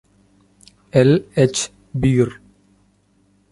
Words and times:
L. 1.09 1.27
H. 1.35 1.69
Beer. 1.93 2.41